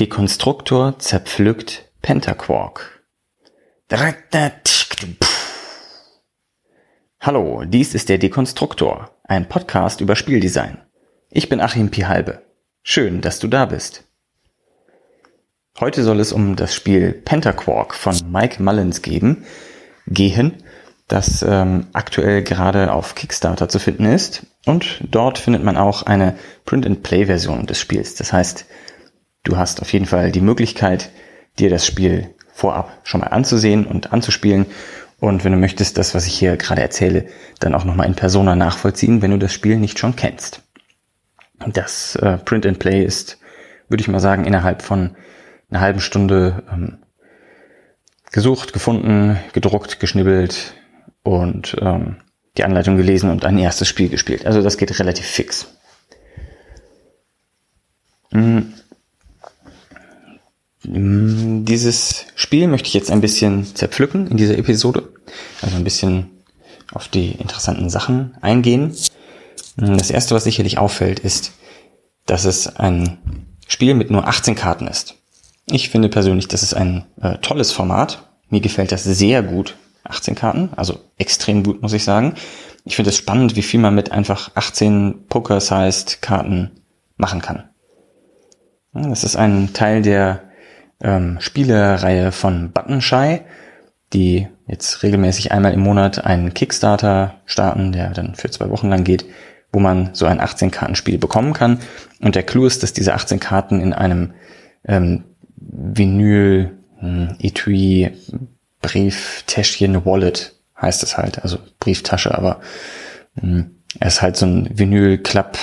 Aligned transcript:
Dekonstruktor 0.00 0.98
zerpflückt 0.98 1.88
Pentaquark. 2.02 3.04
Hallo, 7.20 7.62
dies 7.64 7.94
ist 7.94 8.08
der 8.08 8.18
Dekonstruktor, 8.18 9.16
ein 9.22 9.48
Podcast 9.48 10.00
über 10.00 10.16
Spieldesign. 10.16 10.78
Ich 11.30 11.48
bin 11.48 11.60
Achim 11.60 11.92
Pihalbe. 11.92 12.42
Schön, 12.82 13.20
dass 13.20 13.38
du 13.38 13.46
da 13.46 13.66
bist. 13.66 14.02
Heute 15.78 16.02
soll 16.02 16.18
es 16.18 16.32
um 16.32 16.56
das 16.56 16.74
Spiel 16.74 17.12
Pentaquark 17.12 17.94
von 17.94 18.16
Mike 18.32 18.60
Mullins 18.60 19.00
geben, 19.00 19.44
gehen, 20.08 20.64
das 21.06 21.44
ähm, 21.46 21.86
aktuell 21.92 22.42
gerade 22.42 22.92
auf 22.92 23.14
Kickstarter 23.14 23.68
zu 23.68 23.78
finden 23.78 24.06
ist. 24.06 24.44
Und 24.66 24.98
dort 25.08 25.38
findet 25.38 25.62
man 25.62 25.76
auch 25.76 26.02
eine 26.02 26.36
Print-and-Play-Version 26.64 27.66
des 27.66 27.78
Spiels. 27.78 28.16
Das 28.16 28.32
heißt, 28.32 28.66
du 29.44 29.56
hast 29.56 29.80
auf 29.80 29.92
jeden 29.92 30.06
Fall 30.06 30.32
die 30.32 30.40
Möglichkeit, 30.40 31.10
dir 31.58 31.70
das 31.70 31.86
Spiel 31.86 32.34
vorab 32.52 33.00
schon 33.04 33.20
mal 33.20 33.28
anzusehen 33.28 33.86
und 33.86 34.12
anzuspielen. 34.12 34.66
Und 35.20 35.44
wenn 35.44 35.52
du 35.52 35.58
möchtest, 35.58 35.96
das, 35.96 36.14
was 36.14 36.26
ich 36.26 36.34
hier 36.34 36.56
gerade 36.56 36.82
erzähle, 36.82 37.26
dann 37.60 37.74
auch 37.74 37.84
nochmal 37.84 38.06
in 38.06 38.14
Persona 38.14 38.56
nachvollziehen, 38.56 39.22
wenn 39.22 39.30
du 39.30 39.38
das 39.38 39.52
Spiel 39.52 39.76
nicht 39.76 39.98
schon 39.98 40.16
kennst. 40.16 40.62
Das 41.66 42.16
äh, 42.16 42.38
Print 42.38 42.66
and 42.66 42.78
Play 42.78 43.04
ist, 43.04 43.38
würde 43.88 44.02
ich 44.02 44.08
mal 44.08 44.20
sagen, 44.20 44.44
innerhalb 44.44 44.82
von 44.82 45.16
einer 45.70 45.80
halben 45.80 46.00
Stunde 46.00 46.62
ähm, 46.70 46.98
gesucht, 48.32 48.72
gefunden, 48.72 49.38
gedruckt, 49.52 50.00
geschnibbelt 50.00 50.74
und 51.22 51.76
ähm, 51.80 52.16
die 52.56 52.64
Anleitung 52.64 52.96
gelesen 52.96 53.30
und 53.30 53.44
ein 53.44 53.58
erstes 53.58 53.88
Spiel 53.88 54.08
gespielt. 54.08 54.46
Also 54.46 54.62
das 54.62 54.76
geht 54.76 54.98
relativ 54.98 55.26
fix. 55.26 55.78
Mhm. 58.30 58.74
Dieses 60.96 62.26
Spiel 62.36 62.68
möchte 62.68 62.86
ich 62.86 62.94
jetzt 62.94 63.10
ein 63.10 63.20
bisschen 63.20 63.66
zerpflücken 63.74 64.28
in 64.28 64.36
dieser 64.36 64.56
Episode. 64.56 65.12
Also 65.60 65.74
ein 65.74 65.82
bisschen 65.82 66.30
auf 66.92 67.08
die 67.08 67.32
interessanten 67.32 67.90
Sachen 67.90 68.36
eingehen. 68.40 68.94
Das 69.76 70.10
erste, 70.10 70.36
was 70.36 70.44
sicherlich 70.44 70.78
auffällt, 70.78 71.18
ist, 71.18 71.52
dass 72.26 72.44
es 72.44 72.76
ein 72.76 73.18
Spiel 73.66 73.94
mit 73.94 74.12
nur 74.12 74.28
18 74.28 74.54
Karten 74.54 74.86
ist. 74.86 75.16
Ich 75.66 75.88
finde 75.88 76.08
persönlich, 76.08 76.46
das 76.46 76.62
ist 76.62 76.74
ein 76.74 77.06
äh, 77.20 77.38
tolles 77.38 77.72
Format. 77.72 78.30
Mir 78.48 78.60
gefällt 78.60 78.92
das 78.92 79.02
sehr 79.02 79.42
gut. 79.42 79.76
18 80.04 80.36
Karten, 80.36 80.68
also 80.76 81.00
extrem 81.16 81.64
gut, 81.64 81.82
muss 81.82 81.94
ich 81.94 82.04
sagen. 82.04 82.34
Ich 82.84 82.94
finde 82.94 83.08
es 83.08 83.16
spannend, 83.16 83.56
wie 83.56 83.62
viel 83.62 83.80
man 83.80 83.94
mit 83.94 84.12
einfach 84.12 84.52
18 84.54 85.26
Poker-Sized 85.28 86.22
Karten 86.22 86.70
machen 87.16 87.40
kann. 87.40 87.64
Das 88.92 89.24
ist 89.24 89.34
ein 89.34 89.72
Teil 89.72 90.02
der 90.02 90.43
ähm, 91.04 91.36
Spielereihe 91.40 92.32
von 92.32 92.72
Buttonshy, 92.72 93.42
die 94.12 94.48
jetzt 94.66 95.02
regelmäßig 95.02 95.52
einmal 95.52 95.72
im 95.72 95.80
Monat 95.80 96.24
einen 96.24 96.54
Kickstarter 96.54 97.34
starten, 97.44 97.92
der 97.92 98.10
dann 98.10 98.34
für 98.34 98.50
zwei 98.50 98.70
Wochen 98.70 98.88
lang 98.88 99.04
geht, 99.04 99.26
wo 99.72 99.80
man 99.80 100.10
so 100.14 100.26
ein 100.26 100.40
18-Karten-Spiel 100.40 101.18
bekommen 101.18 101.52
kann. 101.52 101.80
Und 102.20 102.34
der 102.34 102.42
Clou 102.42 102.64
ist, 102.64 102.82
dass 102.82 102.92
diese 102.92 103.14
18 103.14 103.40
Karten 103.40 103.80
in 103.80 103.92
einem 103.92 104.32
ähm, 104.86 105.24
Vinyl, 105.56 106.78
hm, 106.98 107.36
Etui, 107.38 108.10
Brieftäschchen, 108.80 110.04
Wallet 110.04 110.54
heißt 110.80 111.02
es 111.02 111.16
halt, 111.16 111.42
also 111.42 111.58
Brieftasche, 111.80 112.36
aber 112.36 112.60
hm, 113.38 113.70
er 114.00 114.08
ist 114.08 114.22
halt 114.22 114.36
so 114.36 114.46
ein 114.46 114.70
Vinyl-Klapp 114.72 115.58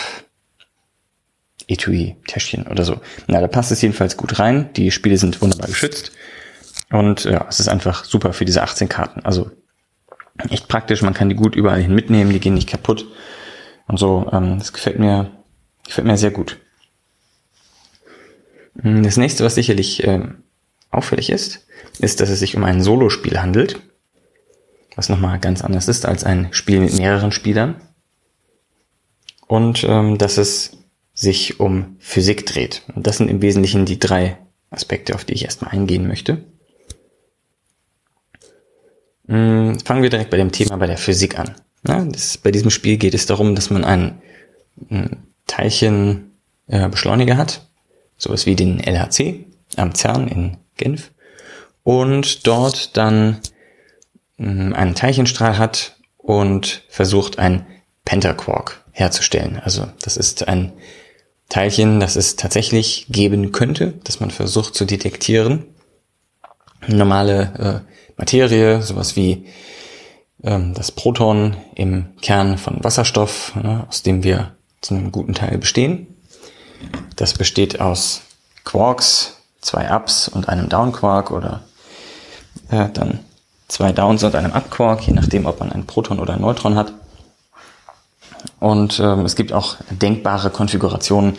Etui-Täschchen 1.72 2.67
oder 2.67 2.83
so. 2.83 3.00
Na, 3.27 3.41
da 3.41 3.47
passt 3.47 3.72
es 3.72 3.81
jedenfalls 3.81 4.17
gut 4.17 4.39
rein. 4.39 4.69
Die 4.75 4.91
Spiele 4.91 5.17
sind 5.17 5.41
wunderbar 5.41 5.67
geschützt. 5.67 6.11
Und 6.91 7.23
ja, 7.23 7.45
es 7.50 7.59
ist 7.59 7.69
einfach 7.69 8.03
super 8.03 8.33
für 8.33 8.45
diese 8.45 8.61
18 8.61 8.89
Karten. 8.89 9.22
Also 9.22 9.50
echt 10.50 10.68
praktisch, 10.68 11.01
man 11.01 11.13
kann 11.13 11.29
die 11.29 11.35
gut 11.35 11.56
überall 11.56 11.81
hin 11.81 11.95
mitnehmen, 11.95 12.34
die 12.34 12.40
gehen 12.40 12.53
nicht 12.53 12.69
kaputt. 12.69 13.07
Und 13.88 13.97
so, 13.97 14.29
ähm, 14.31 14.59
das 14.59 14.73
gefällt 14.73 15.00
mir, 15.00 15.31
gefällt 15.85 16.07
mir 16.07 16.18
sehr 16.18 16.31
gut. 16.31 16.57
Hm, 18.81 19.03
das 19.03 19.18
nächste, 19.18 19.44
was 19.44 19.56
sicherlich 19.56 20.03
ähm, 20.03 20.44
auffällig 20.90 21.29
ist, 21.29 21.68
ist, 22.00 22.19
dass 22.19 22.29
es 22.29 22.40
sich 22.40 22.56
um 22.56 22.63
ein 22.63 22.81
Solospiel 22.81 23.41
handelt, 23.41 23.81
was 24.95 25.09
nochmal 25.09 25.40
ganz 25.40 25.63
anders 25.63 25.88
ist 25.88 26.06
als 26.06 26.24
ein 26.24 26.50
Spiel 26.51 26.79
mit 26.79 26.97
mehreren 26.97 27.31
Spielern. 27.31 27.75
Und 29.47 29.84
ähm, 29.84 30.18
dass 30.18 30.38
es 30.38 30.78
sich 31.13 31.59
um 31.59 31.97
Physik 31.99 32.45
dreht. 32.45 32.83
Und 32.95 33.07
das 33.07 33.17
sind 33.17 33.29
im 33.29 33.41
Wesentlichen 33.41 33.85
die 33.85 33.99
drei 33.99 34.38
Aspekte, 34.69 35.16
auf 35.16 35.25
die 35.25 35.33
ich 35.33 35.44
erstmal 35.44 35.72
eingehen 35.72 36.07
möchte. 36.07 36.44
Hm, 39.27 39.79
fangen 39.79 40.03
wir 40.03 40.09
direkt 40.09 40.29
bei 40.29 40.38
dem 40.38 40.51
Thema 40.51 40.77
bei 40.77 40.88
der 40.88 40.97
Physik 40.97 41.38
an. 41.38 41.55
Ja, 41.88 42.03
das, 42.03 42.38
bei 42.38 42.51
diesem 42.51 42.69
Spiel 42.69 42.97
geht 42.97 43.13
es 43.13 43.25
darum, 43.25 43.55
dass 43.55 43.69
man 43.69 43.83
einen, 43.83 44.21
einen 44.89 45.27
Teilchenbeschleuniger 45.47 47.33
äh, 47.33 47.38
hat, 47.38 47.67
sowas 48.17 48.45
wie 48.45 48.55
den 48.55 48.79
LHC 48.79 49.45
am 49.77 49.95
CERN 49.95 50.27
in 50.27 50.57
Genf, 50.77 51.11
und 51.83 52.45
dort 52.45 52.95
dann 52.97 53.39
ähm, 54.38 54.73
einen 54.73 54.95
Teilchenstrahl 54.95 55.57
hat 55.57 55.97
und 56.17 56.83
versucht, 56.89 57.39
ein 57.39 57.66
Pentaquark 58.05 58.83
herzustellen. 58.91 59.59
Also 59.63 59.88
das 60.01 60.17
ist 60.17 60.47
ein 60.47 60.73
Teilchen, 61.51 62.00
das 62.00 62.16
es 62.16 62.38
tatsächlich 62.38 63.07
geben 63.09 63.51
könnte, 63.51 63.94
das 64.06 64.22
man 64.22 64.31
versucht 64.31 64.73
zu 64.73 64.85
detektieren. 64.85 65.66
Normale 66.88 67.84
äh, 67.85 67.91
Materie, 68.16 68.81
sowas 68.81 69.17
wie 69.17 69.47
ähm, 70.44 70.73
das 70.73 70.94
Proton 70.94 71.57
im 71.75 72.16
Kern 72.22 72.57
von 72.57 72.81
Wasserstoff, 72.81 73.53
ne, 73.56 73.85
aus 73.89 74.01
dem 74.01 74.23
wir 74.23 74.56
zu 74.79 74.95
einem 74.95 75.12
guten 75.12 75.34
Teil 75.34 75.57
bestehen. 75.57 76.07
Das 77.17 77.34
besteht 77.34 77.81
aus 77.81 78.22
Quarks, 78.63 79.35
zwei 79.59 79.94
Ups 79.94 80.29
und 80.29 80.47
einem 80.47 80.69
Downquark 80.69 81.31
oder 81.31 81.63
äh, 82.69 82.88
dann 82.94 83.19
zwei 83.68 83.91
Downs 83.91 84.23
und 84.23 84.35
einem 84.35 84.53
Up-Quark, 84.53 85.06
je 85.06 85.13
nachdem, 85.13 85.45
ob 85.45 85.59
man 85.59 85.73
ein 85.73 85.85
Proton 85.85 86.19
oder 86.19 86.35
ein 86.35 86.41
Neutron 86.41 86.75
hat. 86.75 86.94
Und 88.59 89.00
ähm, 89.00 89.25
es 89.25 89.35
gibt 89.35 89.53
auch 89.53 89.78
denkbare 89.90 90.50
Konfigurationen, 90.50 91.38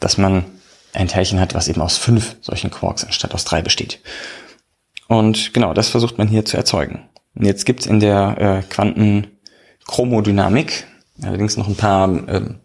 dass 0.00 0.18
man 0.18 0.44
ein 0.92 1.08
Teilchen 1.08 1.40
hat, 1.40 1.54
was 1.54 1.68
eben 1.68 1.80
aus 1.80 1.96
fünf 1.96 2.36
solchen 2.40 2.70
Quarks 2.70 3.04
anstatt 3.04 3.32
aus 3.34 3.44
drei 3.44 3.62
besteht. 3.62 4.00
Und 5.08 5.54
genau, 5.54 5.74
das 5.74 5.88
versucht 5.88 6.18
man 6.18 6.28
hier 6.28 6.44
zu 6.44 6.56
erzeugen. 6.56 7.08
Und 7.34 7.46
jetzt 7.46 7.66
gibt's 7.66 7.86
in 7.86 7.98
der 8.00 8.36
äh, 8.38 8.62
Quantenchromodynamik 8.68 10.86
allerdings 11.22 11.56
noch 11.56 11.68
ein 11.68 11.76
paar 11.76 12.08
ähm, 12.08 12.60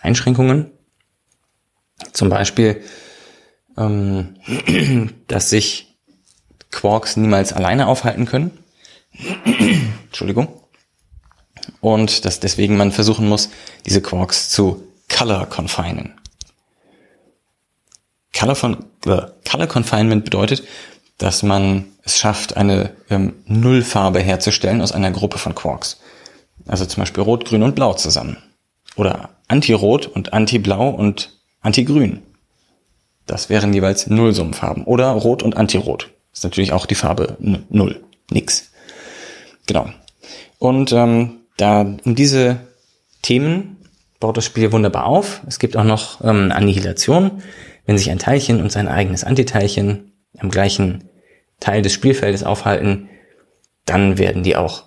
Einschränkungen. 0.00 0.70
Zum 2.12 2.28
Beispiel, 2.28 2.82
ähm, 3.76 4.36
dass 5.28 5.50
sich 5.50 5.98
Quarks 6.70 7.16
niemals 7.16 7.52
alleine 7.52 7.86
aufhalten 7.86 8.26
können. 8.26 8.58
Entschuldigung. 10.06 10.61
Und 11.80 12.24
dass 12.24 12.40
deswegen 12.40 12.76
man 12.76 12.92
versuchen 12.92 13.28
muss, 13.28 13.50
diese 13.86 14.02
Quarks 14.02 14.50
zu 14.50 14.82
color 15.08 15.46
confinen. 15.46 16.14
Color, 18.36 18.54
von, 18.54 18.84
äh, 19.06 19.22
color 19.48 19.66
Confinement 19.66 20.24
bedeutet, 20.24 20.64
dass 21.18 21.42
man 21.42 21.84
es 22.02 22.18
schafft, 22.18 22.56
eine 22.56 22.90
ähm, 23.10 23.34
Nullfarbe 23.46 24.20
herzustellen 24.20 24.80
aus 24.80 24.92
einer 24.92 25.10
Gruppe 25.10 25.38
von 25.38 25.54
Quarks. 25.54 26.00
Also 26.66 26.86
zum 26.86 27.02
Beispiel 27.02 27.22
Rot, 27.22 27.44
Grün 27.44 27.62
und 27.62 27.74
Blau 27.74 27.94
zusammen. 27.94 28.38
Oder 28.96 29.30
Anti-Rot 29.48 30.06
und 30.06 30.32
Anti-Blau 30.32 30.88
und 30.90 31.38
Anti-Grün. 31.60 32.22
Das 33.26 33.48
wären 33.48 33.72
jeweils 33.72 34.08
Nullsummenfarben. 34.08 34.84
Oder 34.84 35.10
Rot 35.10 35.42
und 35.42 35.56
Anti-Rot. 35.56 36.10
Ist 36.32 36.44
natürlich 36.44 36.72
auch 36.72 36.86
die 36.86 36.94
Farbe 36.94 37.36
Null. 37.38 38.02
Nix. 38.30 38.70
Genau. 39.66 39.90
Und 40.58 40.92
ähm, 40.92 41.41
da 41.62 41.82
um 42.04 42.14
diese 42.14 42.58
Themen 43.22 43.76
baut 44.18 44.36
das 44.36 44.44
Spiel 44.44 44.72
wunderbar 44.72 45.06
auf. 45.06 45.42
Es 45.46 45.58
gibt 45.60 45.76
auch 45.76 45.84
noch 45.84 46.22
ähm, 46.24 46.50
Annihilation. 46.52 47.42
Wenn 47.86 47.98
sich 47.98 48.10
ein 48.10 48.18
Teilchen 48.18 48.60
und 48.60 48.72
sein 48.72 48.88
eigenes 48.88 49.22
Antiteilchen 49.24 50.12
am 50.38 50.50
gleichen 50.50 51.04
Teil 51.60 51.82
des 51.82 51.92
Spielfeldes 51.92 52.42
aufhalten, 52.42 53.08
dann 53.84 54.18
werden 54.18 54.42
die 54.42 54.56
auch 54.56 54.84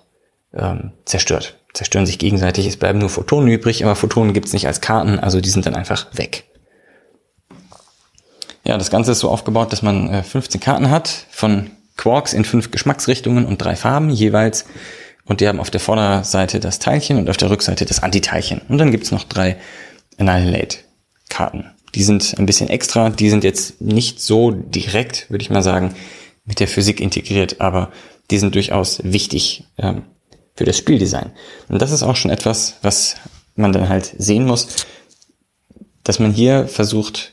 ähm, 0.54 0.92
zerstört. 1.06 1.58
Zerstören 1.72 2.06
sich 2.06 2.18
gegenseitig. 2.18 2.66
Es 2.66 2.76
bleiben 2.76 2.98
nur 2.98 3.08
Photonen 3.08 3.48
übrig, 3.48 3.84
aber 3.84 3.96
Photonen 3.96 4.34
gibt's 4.34 4.52
nicht 4.52 4.66
als 4.66 4.80
Karten, 4.80 5.18
also 5.18 5.40
die 5.40 5.50
sind 5.50 5.64
dann 5.66 5.74
einfach 5.74 6.06
weg. 6.12 6.44
Ja, 8.64 8.76
das 8.76 8.90
Ganze 8.90 9.12
ist 9.12 9.20
so 9.20 9.30
aufgebaut, 9.30 9.72
dass 9.72 9.82
man 9.82 10.12
äh, 10.12 10.22
15 10.22 10.60
Karten 10.60 10.90
hat 10.90 11.08
von 11.30 11.70
Quarks 11.96 12.34
in 12.34 12.44
fünf 12.44 12.70
Geschmacksrichtungen 12.70 13.46
und 13.46 13.62
drei 13.62 13.76
Farben 13.76 14.10
jeweils. 14.10 14.66
Und 15.26 15.40
die 15.40 15.48
haben 15.48 15.60
auf 15.60 15.70
der 15.70 15.80
Vorderseite 15.80 16.60
das 16.60 16.78
Teilchen 16.78 17.18
und 17.18 17.28
auf 17.28 17.36
der 17.36 17.50
Rückseite 17.50 17.84
das 17.84 18.02
Antiteilchen. 18.02 18.62
Und 18.68 18.78
dann 18.78 18.92
gibt's 18.92 19.10
noch 19.10 19.24
drei 19.24 19.56
Annihilate-Karten, 20.18 21.72
Die 21.94 22.04
sind 22.04 22.34
ein 22.38 22.46
bisschen 22.46 22.68
extra, 22.68 23.10
die 23.10 23.30
sind 23.30 23.44
jetzt 23.44 23.80
nicht 23.80 24.20
so 24.20 24.50
direkt, 24.50 25.30
würde 25.30 25.42
ich 25.42 25.50
mal 25.50 25.62
sagen, 25.62 25.94
mit 26.44 26.60
der 26.60 26.68
Physik 26.68 27.00
integriert, 27.00 27.60
aber 27.60 27.90
die 28.30 28.38
sind 28.38 28.54
durchaus 28.54 29.00
wichtig 29.02 29.64
ähm, 29.78 30.02
für 30.54 30.64
das 30.64 30.78
Spieldesign. 30.78 31.32
Und 31.68 31.82
das 31.82 31.90
ist 31.90 32.02
auch 32.02 32.16
schon 32.16 32.30
etwas, 32.30 32.76
was 32.82 33.16
man 33.56 33.72
dann 33.72 33.88
halt 33.88 34.14
sehen 34.18 34.46
muss, 34.46 34.68
dass 36.04 36.18
man 36.18 36.32
hier 36.32 36.68
versucht, 36.68 37.32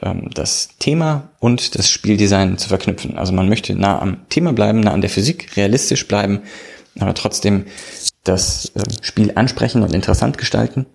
ähm, 0.00 0.30
das 0.32 0.70
Thema 0.78 1.30
und 1.40 1.76
das 1.76 1.90
Spieldesign 1.90 2.58
zu 2.58 2.68
verknüpfen. 2.68 3.18
Also 3.18 3.32
man 3.32 3.48
möchte 3.48 3.74
nah 3.74 4.00
am 4.00 4.28
Thema 4.28 4.52
bleiben, 4.52 4.80
nah 4.80 4.92
an 4.92 5.00
der 5.00 5.10
Physik, 5.10 5.56
realistisch 5.56 6.06
bleiben, 6.06 6.42
aber 6.98 7.14
trotzdem 7.14 7.66
das 8.24 8.72
äh, 8.74 8.82
Spiel 9.02 9.32
ansprechen 9.34 9.82
und 9.82 9.94
interessant 9.94 10.38
gestalten. 10.38 10.86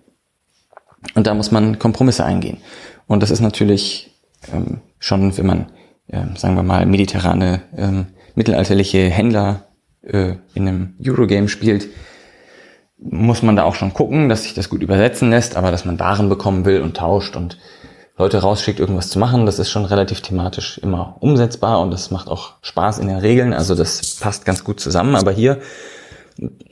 Und 1.14 1.26
da 1.26 1.34
muss 1.34 1.50
man 1.50 1.78
Kompromisse 1.78 2.24
eingehen. 2.24 2.58
Und 3.06 3.22
das 3.22 3.30
ist 3.30 3.40
natürlich 3.40 4.14
ähm, 4.52 4.80
schon, 4.98 5.36
wenn 5.36 5.46
man, 5.46 5.66
äh, 6.08 6.24
sagen 6.36 6.56
wir 6.56 6.62
mal, 6.62 6.86
mediterrane, 6.86 7.62
ähm, 7.76 8.06
mittelalterliche 8.34 9.10
Händler 9.10 9.68
äh, 10.02 10.34
in 10.54 10.68
einem 10.68 10.94
Eurogame 11.04 11.48
spielt, 11.48 11.88
muss 12.98 13.42
man 13.42 13.56
da 13.56 13.62
auch 13.62 13.76
schon 13.76 13.94
gucken, 13.94 14.28
dass 14.28 14.42
sich 14.42 14.54
das 14.54 14.68
gut 14.68 14.82
übersetzen 14.82 15.30
lässt, 15.30 15.56
aber 15.56 15.70
dass 15.70 15.84
man 15.84 16.00
Waren 16.00 16.28
bekommen 16.28 16.64
will 16.64 16.80
und 16.82 16.96
tauscht 16.96 17.36
und 17.36 17.58
Leute 18.18 18.38
rausschickt, 18.38 18.80
irgendwas 18.80 19.10
zu 19.10 19.18
machen, 19.20 19.46
das 19.46 19.60
ist 19.60 19.70
schon 19.70 19.84
relativ 19.84 20.20
thematisch 20.20 20.78
immer 20.78 21.16
umsetzbar 21.20 21.80
und 21.80 21.92
das 21.92 22.10
macht 22.10 22.28
auch 22.28 22.54
Spaß 22.62 22.98
in 22.98 23.06
den 23.06 23.18
Regeln, 23.18 23.52
also 23.52 23.76
das 23.76 24.16
passt 24.16 24.44
ganz 24.44 24.64
gut 24.64 24.80
zusammen. 24.80 25.14
Aber 25.14 25.30
hier, 25.30 25.60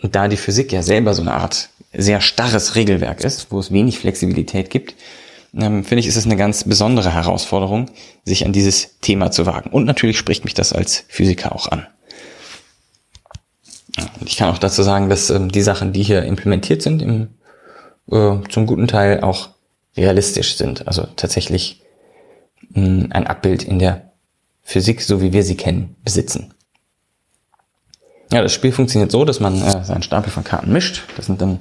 da 0.03 0.27
die 0.27 0.37
Physik 0.37 0.73
ja 0.73 0.83
selber 0.83 1.15
so 1.15 1.23
eine 1.23 1.35
Art 1.35 1.69
sehr 1.93 2.21
starres 2.21 2.75
Regelwerk 2.75 3.23
ist, 3.23 3.47
wo 3.51 3.61
es 3.61 3.73
wenig 3.73 3.99
Flexibilität 4.01 4.71
gibt, 4.71 4.97
ähm, 5.55 5.85
finde 5.85 6.01
ich, 6.01 6.09
ist 6.09 6.17
es 6.17 6.27
eine 6.27 6.37
ganz 6.37 6.65
besondere 6.65 7.13
Herausforderung, 7.13 7.91
sich 8.25 8.45
an 8.45 8.53
dieses 8.53 8.99
Thema 9.01 9.31
zu 9.31 9.47
wagen. 9.47 9.71
Und 9.71 9.85
natürlich 9.85 10.19
spricht 10.19 10.45
mich 10.45 10.55
das 10.55 10.73
als 10.73 11.05
Physiker 11.09 11.55
auch 11.55 11.69
an. 11.69 11.87
Ich 14.25 14.37
kann 14.37 14.51
auch 14.51 14.59
dazu 14.59 14.83
sagen, 14.83 15.09
dass 15.09 15.31
ähm, 15.31 15.51
die 15.51 15.63
Sachen, 15.63 15.93
die 15.93 16.03
hier 16.03 16.25
implementiert 16.25 16.83
sind, 16.83 17.01
im, 17.01 17.29
äh, 18.11 18.37
zum 18.51 18.67
guten 18.67 18.89
Teil 18.89 19.21
auch 19.21 19.51
realistisch 19.97 20.57
sind. 20.57 20.87
Also 20.87 21.07
tatsächlich 21.17 21.83
mh, 22.71 22.85
hm, 22.85 23.09
ein 23.11 23.27
Abbild 23.27 23.63
in 23.63 23.79
der 23.79 24.13
Physik, 24.63 25.01
so 25.01 25.21
wie 25.21 25.33
wir 25.33 25.45
sie 25.45 25.57
kennen, 25.57 25.97
besitzen. 26.05 26.55
Ja, 28.33 28.43
das 28.43 28.53
Spiel 28.53 28.73
funktioniert 28.73 29.13
so, 29.13 29.25
dass 29.25 29.39
man 29.39 29.63
äh, 29.63 29.85
seinen 29.85 30.03
Stapel 30.03 30.33
von 30.33 30.45
Karten 30.45 30.73
mischt. 30.73 31.03
Das 31.17 31.27
sind 31.27 31.41
dann, 31.41 31.61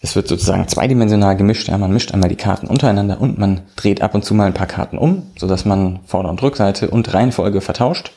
es 0.00 0.16
wird 0.16 0.26
sozusagen 0.26 0.66
zweidimensional 0.66 1.36
gemischt. 1.36 1.68
Ja, 1.68 1.76
man 1.76 1.92
mischt 1.92 2.12
einmal 2.12 2.30
die 2.30 2.36
Karten 2.36 2.66
untereinander 2.66 3.20
und 3.20 3.38
man 3.38 3.62
dreht 3.76 4.00
ab 4.00 4.14
und 4.14 4.24
zu 4.24 4.34
mal 4.34 4.46
ein 4.46 4.54
paar 4.54 4.66
Karten 4.66 4.96
um, 4.96 5.30
so 5.38 5.46
dass 5.46 5.66
man 5.66 6.00
Vorder- 6.06 6.30
und 6.30 6.42
Rückseite 6.42 6.88
und 6.88 7.12
Reihenfolge 7.12 7.60
vertauscht. 7.60 8.12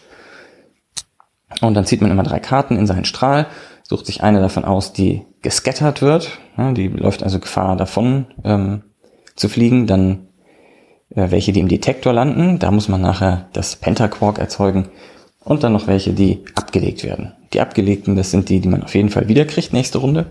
Und 1.62 1.74
dann 1.74 1.86
zieht 1.86 2.02
man 2.02 2.12
immer 2.12 2.24
drei 2.24 2.40
Karten 2.40 2.78
in 2.78 2.88
seinen 2.88 3.06
Strahl, 3.06 3.48
sucht 3.84 4.06
sich 4.06 4.24
eine 4.24 4.40
davon 4.40 4.64
aus, 4.64 4.94
die 4.94 5.26
gescattert 5.42 6.02
wird. 6.02 6.40
Ja, 6.58 6.72
die 6.72 6.88
läuft 6.88 7.24
also 7.24 7.40
Gefahr 7.40 7.76
davon 7.76 8.28
ähm, 8.46 8.84
zu 9.40 9.50
fliegen. 9.50 9.88
Dann 9.88 10.28
äh, 11.16 11.32
welche, 11.32 11.52
die 11.52 11.60
im 11.60 11.68
Detektor 11.68 12.14
landen. 12.14 12.60
Da 12.60 12.72
muss 12.72 12.88
man 12.88 13.02
nachher 13.02 13.50
das 13.54 13.76
Pentaquark 13.76 14.38
erzeugen. 14.38 14.90
Und 15.44 15.64
dann 15.64 15.74
noch 15.74 15.88
welche, 15.88 16.14
die 16.14 16.44
abgelegt 16.56 17.04
werden. 17.04 17.34
Die 17.54 17.62
abgelegten, 17.62 18.16
das 18.16 18.30
sind 18.30 18.50
die, 18.50 18.60
die 18.60 18.68
man 18.68 18.84
auf 18.84 18.94
jeden 18.94 19.10
Fall 19.10 19.28
wiederkriegt 19.28 19.74
nächste 19.74 19.98
Runde. 19.98 20.28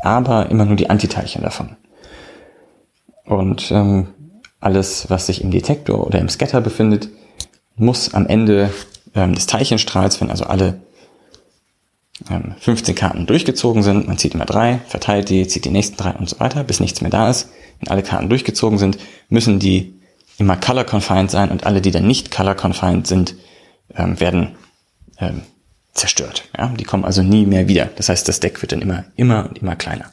Aber 0.00 0.50
immer 0.50 0.64
nur 0.64 0.76
die 0.76 0.90
Antiteilchen 0.90 1.42
davon. 1.42 1.76
Und 3.24 3.70
ähm, 3.70 4.08
alles, 4.60 5.08
was 5.08 5.26
sich 5.26 5.42
im 5.42 5.50
Detektor 5.50 6.06
oder 6.06 6.20
im 6.20 6.28
Scatter 6.28 6.60
befindet, 6.60 7.08
muss 7.76 8.14
am 8.14 8.26
Ende 8.26 8.70
ähm, 9.14 9.34
des 9.34 9.46
Teilchenstrahls, 9.46 10.20
wenn 10.20 10.30
also 10.30 10.44
alle 10.44 10.80
ähm, 12.30 12.54
15 12.58 12.94
Karten 12.94 13.26
durchgezogen 13.26 13.82
sind, 13.82 14.06
man 14.06 14.18
zieht 14.18 14.34
immer 14.34 14.44
drei, 14.44 14.80
verteilt 14.86 15.30
die, 15.30 15.46
zieht 15.46 15.64
die 15.64 15.70
nächsten 15.70 15.96
drei 15.96 16.12
und 16.12 16.28
so 16.28 16.38
weiter, 16.40 16.62
bis 16.64 16.80
nichts 16.80 17.00
mehr 17.00 17.10
da 17.10 17.30
ist. 17.30 17.48
Wenn 17.80 17.88
alle 17.88 18.02
Karten 18.02 18.28
durchgezogen 18.28 18.78
sind, 18.78 18.98
müssen 19.28 19.58
die 19.58 19.94
immer 20.38 20.56
color 20.56 20.84
confined 20.84 21.30
sein 21.30 21.50
und 21.50 21.66
alle, 21.66 21.80
die 21.80 21.90
dann 21.90 22.06
nicht 22.06 22.30
color 22.30 22.54
confined 22.54 23.06
sind, 23.06 23.34
ähm, 23.94 24.20
werden 24.20 24.56
ähm, 25.18 25.42
zerstört. 25.92 26.48
Ja? 26.56 26.68
Die 26.68 26.84
kommen 26.84 27.04
also 27.04 27.22
nie 27.22 27.46
mehr 27.46 27.68
wieder. 27.68 27.90
Das 27.96 28.08
heißt, 28.08 28.28
das 28.28 28.40
Deck 28.40 28.62
wird 28.62 28.72
dann 28.72 28.82
immer, 28.82 29.04
immer 29.16 29.48
und 29.48 29.58
immer 29.58 29.76
kleiner. 29.76 30.12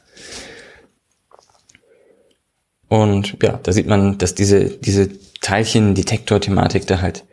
Und 2.89 3.37
ja, 3.41 3.59
da 3.61 3.73
sieht 3.73 3.87
man, 3.87 4.17
dass 4.17 4.33
diese, 4.33 4.69
diese 4.69 5.09
Teilchen-Detektor-Thematik 5.41 6.87
da 6.87 7.01
halt 7.01 7.25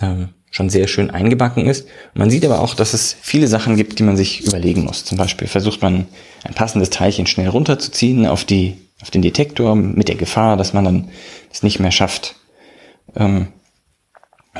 ähm, 0.00 0.30
schon 0.50 0.70
sehr 0.70 0.88
schön 0.88 1.10
eingebacken 1.10 1.66
ist. 1.66 1.86
Man 2.14 2.30
sieht 2.30 2.44
aber 2.44 2.60
auch, 2.60 2.74
dass 2.74 2.94
es 2.94 3.16
viele 3.20 3.48
Sachen 3.48 3.76
gibt, 3.76 3.98
die 3.98 4.02
man 4.02 4.16
sich 4.16 4.46
überlegen 4.46 4.84
muss. 4.84 5.04
Zum 5.04 5.18
Beispiel 5.18 5.48
versucht 5.48 5.82
man 5.82 6.06
ein 6.44 6.54
passendes 6.54 6.90
Teilchen 6.90 7.26
schnell 7.26 7.48
runterzuziehen 7.48 8.26
auf 8.26 8.44
die 8.44 8.78
auf 9.00 9.10
den 9.10 9.22
Detektor 9.22 9.76
mit 9.76 10.08
der 10.08 10.16
Gefahr, 10.16 10.56
dass 10.56 10.72
man 10.72 10.84
dann 10.84 11.08
es 11.52 11.62
nicht 11.62 11.80
mehr 11.80 11.90
schafft, 11.90 12.36
ähm, 13.16 13.48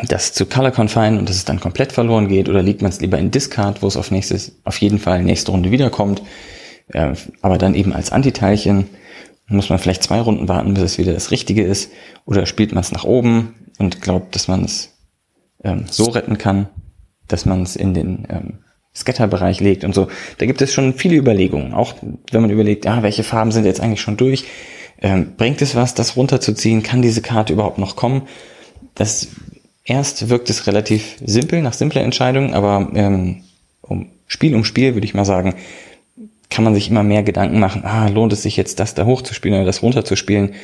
das 0.06 0.32
zu 0.32 0.46
color 0.46 0.70
confine 0.70 1.18
und 1.18 1.28
dass 1.28 1.36
es 1.36 1.44
dann 1.44 1.60
komplett 1.60 1.92
verloren 1.92 2.28
geht 2.28 2.48
oder 2.48 2.62
liegt 2.62 2.82
man 2.82 2.90
es 2.90 3.00
lieber 3.00 3.18
in 3.18 3.30
Discard, 3.30 3.82
wo 3.82 3.86
es 3.86 3.96
auf 3.96 4.10
nächstes 4.10 4.60
auf 4.64 4.80
jeden 4.80 4.98
Fall 4.98 5.22
nächste 5.22 5.50
Runde 5.50 5.70
wiederkommt, 5.70 6.22
äh, 6.88 7.14
aber 7.42 7.58
dann 7.58 7.74
eben 7.74 7.92
als 7.92 8.12
Antiteilchen. 8.12 8.86
Muss 9.50 9.70
man 9.70 9.78
vielleicht 9.78 10.02
zwei 10.02 10.20
Runden 10.20 10.46
warten, 10.46 10.74
bis 10.74 10.82
es 10.84 10.98
wieder 10.98 11.14
das 11.14 11.30
Richtige 11.30 11.64
ist 11.64 11.90
oder 12.26 12.44
spielt 12.44 12.72
man 12.72 12.82
es 12.82 12.92
nach 12.92 13.04
oben 13.04 13.54
und 13.78 14.02
glaubt, 14.02 14.34
dass 14.34 14.46
man 14.46 14.62
es 14.62 14.94
ähm, 15.64 15.86
so 15.90 16.04
retten 16.04 16.36
kann, 16.36 16.68
dass 17.28 17.46
man 17.46 17.62
es 17.62 17.74
in 17.74 17.94
den 17.94 18.26
ähm, 18.28 18.58
Scatter-Bereich 18.98 19.60
legt 19.60 19.84
und 19.84 19.94
so. 19.94 20.08
Da 20.38 20.46
gibt 20.46 20.60
es 20.60 20.72
schon 20.72 20.94
viele 20.94 21.16
Überlegungen. 21.16 21.72
Auch 21.74 21.94
wenn 22.30 22.40
man 22.40 22.50
überlegt, 22.50 22.84
ja, 22.84 23.02
welche 23.02 23.22
Farben 23.22 23.52
sind 23.52 23.64
jetzt 23.64 23.80
eigentlich 23.80 24.00
schon 24.00 24.16
durch? 24.16 24.44
Ähm, 25.00 25.34
bringt 25.36 25.62
es 25.62 25.74
was, 25.74 25.94
das 25.94 26.16
runterzuziehen? 26.16 26.82
Kann 26.82 27.02
diese 27.02 27.22
Karte 27.22 27.52
überhaupt 27.52 27.78
noch 27.78 27.96
kommen? 27.96 28.22
Das 28.94 29.28
erst 29.84 30.28
wirkt 30.28 30.50
es 30.50 30.66
relativ 30.66 31.16
simpel, 31.24 31.62
nach 31.62 31.72
simpler 31.72 32.02
Entscheidung, 32.02 32.54
aber 32.54 32.90
ähm, 32.94 33.42
um 33.80 34.06
Spiel 34.26 34.54
um 34.54 34.64
Spiel 34.64 34.94
würde 34.94 35.06
ich 35.06 35.14
mal 35.14 35.24
sagen, 35.24 35.54
kann 36.50 36.64
man 36.64 36.74
sich 36.74 36.90
immer 36.90 37.02
mehr 37.02 37.22
Gedanken 37.22 37.58
machen, 37.58 37.84
ah, 37.84 38.08
lohnt 38.08 38.32
es 38.32 38.42
sich 38.42 38.56
jetzt 38.56 38.80
das 38.80 38.94
da 38.94 39.04
hochzuspielen 39.04 39.56
oder 39.56 39.66
das 39.66 39.82
runterzuspielen? 39.82 40.54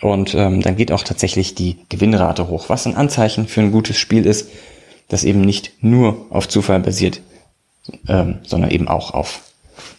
Und 0.00 0.34
ähm, 0.34 0.60
dann 0.60 0.76
geht 0.76 0.92
auch 0.92 1.02
tatsächlich 1.02 1.54
die 1.54 1.76
Gewinnrate 1.88 2.48
hoch, 2.48 2.68
was 2.68 2.86
ein 2.86 2.94
Anzeichen 2.94 3.48
für 3.48 3.60
ein 3.60 3.72
gutes 3.72 3.98
Spiel 3.98 4.26
ist, 4.26 4.48
das 5.08 5.24
eben 5.24 5.40
nicht 5.40 5.72
nur 5.80 6.26
auf 6.30 6.48
Zufall 6.48 6.80
basiert, 6.80 7.20
ähm, 8.08 8.38
sondern 8.44 8.70
eben 8.70 8.88
auch 8.88 9.12
auf 9.12 9.40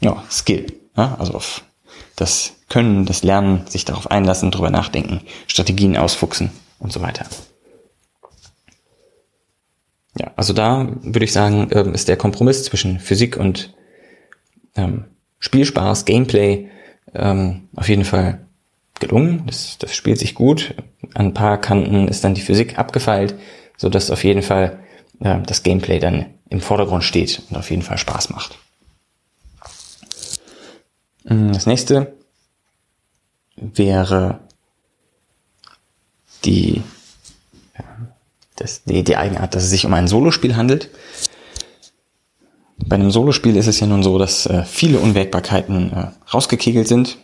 ja, 0.02 0.24
Skill, 0.30 0.68
ja, 0.96 1.16
also 1.20 1.34
auf 1.34 1.64
das 2.16 2.54
Können, 2.70 3.06
das 3.06 3.24
Lernen, 3.24 3.66
sich 3.68 3.86
darauf 3.86 4.12
einlassen, 4.12 4.52
drüber 4.52 4.70
nachdenken, 4.70 5.22
Strategien 5.48 5.98
ausfuchsen 5.98 6.52
und 6.80 6.92
so 6.92 7.02
weiter. 7.02 7.26
Ja, 10.18 10.32
also 10.36 10.54
da 10.54 10.88
würde 11.02 11.24
ich 11.26 11.32
sagen, 11.32 11.70
ähm, 11.72 11.94
ist 11.94 12.08
der 12.08 12.18
Kompromiss 12.18 12.64
zwischen 12.64 13.00
Physik 13.00 13.38
und 13.38 13.74
ähm, 14.76 15.06
Spielspaß, 15.40 16.06
Gameplay 16.06 16.70
ähm, 17.14 17.70
auf 17.76 17.88
jeden 17.88 18.06
Fall 18.06 18.46
gelungen. 19.00 19.44
Das, 19.46 19.78
das 19.78 19.96
spielt 19.96 20.20
sich 20.20 20.36
gut. 20.36 20.76
An 21.14 21.28
ein 21.28 21.34
paar 21.34 21.60
Kanten 21.60 22.08
ist 22.08 22.24
dann 22.24 22.34
die 22.34 22.42
Physik 22.42 22.78
abgefeilt, 22.78 23.36
so 23.78 23.90
dass 23.90 24.12
auf 24.12 24.24
jeden 24.24 24.42
Fall 24.42 24.80
äh, 25.20 25.40
das 25.46 25.64
Gameplay 25.64 26.00
dann 26.00 26.26
im 26.50 26.62
Vordergrund 26.62 27.04
steht 27.04 27.42
und 27.50 27.58
auf 27.58 27.70
jeden 27.70 27.84
Fall 27.84 27.98
Spaß 27.98 28.30
macht. 28.30 28.58
Mm, 31.26 31.52
das 31.52 31.66
nächste 31.66 32.14
wäre 33.56 34.40
die, 36.46 36.82
das, 38.56 38.84
die, 38.84 39.04
die 39.04 39.18
Eigenart, 39.18 39.56
dass 39.56 39.64
es 39.64 39.70
sich 39.70 39.86
um 39.86 39.94
ein 39.94 40.08
Solospiel 40.08 40.56
handelt. 40.56 40.90
Bei 42.78 42.96
einem 42.96 43.12
Solospiel 43.12 43.58
ist 43.58 43.68
es 43.68 43.80
ja 43.80 43.88
nun 43.88 44.04
so, 44.04 44.18
dass 44.18 44.46
äh, 44.46 44.64
viele 44.64 45.00
Unwägbarkeiten 45.00 45.94
äh, 45.94 46.08
rausgekegelt 46.34 46.88
sind. 46.88 47.18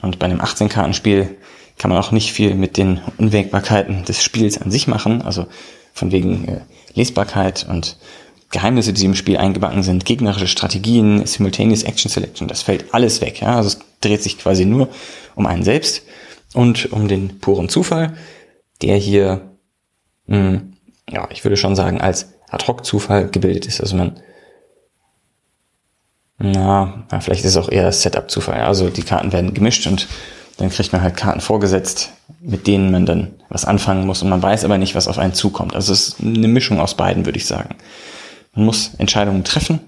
Und 0.00 0.18
bei 0.18 0.24
einem 0.24 0.40
18-Kartenspiel 0.40 1.36
kann 1.78 1.90
man 1.90 1.98
auch 1.98 2.12
nicht 2.12 2.32
viel 2.32 2.54
mit 2.54 2.76
den 2.76 3.00
Unwägbarkeiten 3.18 4.04
des 4.04 4.22
Spiels 4.22 4.60
an 4.60 4.70
sich 4.70 4.88
machen. 4.88 5.22
Also 5.22 5.46
von 5.92 6.10
wegen 6.12 6.48
äh, 6.48 6.60
Lesbarkeit 6.94 7.66
und 7.68 7.96
Geheimnisse, 8.50 8.92
die 8.92 9.06
im 9.06 9.14
Spiel 9.14 9.38
eingebacken 9.38 9.82
sind, 9.82 10.04
gegnerische 10.04 10.46
Strategien, 10.46 11.26
Simultaneous 11.26 11.82
Action 11.84 12.10
Selection, 12.10 12.48
das 12.48 12.62
fällt 12.62 12.92
alles 12.92 13.20
weg. 13.20 13.40
Ja? 13.40 13.56
Also 13.56 13.68
es 13.68 13.78
dreht 14.00 14.22
sich 14.22 14.38
quasi 14.38 14.66
nur 14.66 14.88
um 15.34 15.46
einen 15.46 15.64
selbst 15.64 16.02
und 16.54 16.92
um 16.92 17.08
den 17.08 17.40
puren 17.40 17.70
Zufall, 17.70 18.14
der 18.82 18.96
hier, 18.96 19.40
mh, 20.26 20.36
hm, 20.36 20.72
ja, 21.10 21.28
ich 21.30 21.44
würde 21.44 21.56
schon 21.56 21.74
sagen, 21.76 22.00
als 22.00 22.34
Ad-Hoc-Zufall 22.50 23.28
gebildet 23.28 23.66
ist. 23.66 23.80
Also 23.80 23.96
man, 23.96 24.20
na, 26.38 27.06
vielleicht 27.20 27.44
ist 27.44 27.52
es 27.52 27.56
auch 27.56 27.70
eher 27.70 27.90
Setup-Zufall. 27.90 28.60
Also 28.60 28.90
die 28.90 29.02
Karten 29.02 29.32
werden 29.32 29.54
gemischt 29.54 29.86
und 29.86 30.08
dann 30.56 30.70
kriegt 30.70 30.92
man 30.92 31.02
halt 31.02 31.16
Karten 31.16 31.40
vorgesetzt, 31.40 32.10
mit 32.40 32.66
denen 32.66 32.90
man 32.90 33.06
dann 33.06 33.34
was 33.48 33.64
anfangen 33.64 34.06
muss 34.06 34.22
und 34.22 34.28
man 34.28 34.42
weiß 34.42 34.64
aber 34.64 34.78
nicht, 34.78 34.94
was 34.94 35.08
auf 35.08 35.18
einen 35.18 35.34
zukommt. 35.34 35.74
Also 35.74 35.92
es 35.92 36.08
ist 36.08 36.20
eine 36.20 36.48
Mischung 36.48 36.80
aus 36.80 36.96
beiden, 36.96 37.24
würde 37.24 37.38
ich 37.38 37.46
sagen. 37.46 37.76
Man 38.54 38.66
muss 38.66 38.92
Entscheidungen 38.98 39.44
treffen, 39.44 39.80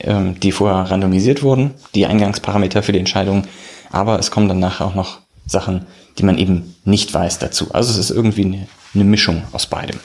ähm, 0.00 0.38
die 0.40 0.52
vorher 0.52 0.90
randomisiert 0.90 1.42
wurden, 1.42 1.74
die 1.94 2.06
Eingangsparameter 2.06 2.82
für 2.82 2.92
die 2.92 2.98
Entscheidungen, 2.98 3.46
aber 3.90 4.18
es 4.18 4.30
kommen 4.30 4.48
dann 4.48 4.58
nachher 4.58 4.86
auch 4.86 4.94
noch 4.94 5.20
Sachen, 5.46 5.86
die 6.18 6.24
man 6.24 6.38
eben 6.38 6.74
nicht 6.84 7.12
weiß 7.12 7.38
dazu. 7.38 7.72
Also 7.72 7.92
es 7.92 7.98
ist 7.98 8.10
irgendwie 8.10 8.44
eine, 8.44 8.68
eine 8.94 9.04
Mischung 9.04 9.42
aus 9.52 9.66
beidem. 9.66 10.00